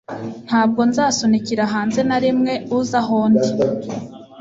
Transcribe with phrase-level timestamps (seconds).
[0.47, 3.49] Ntabwo nzasunikira hanze na rimwe uza aho ndi.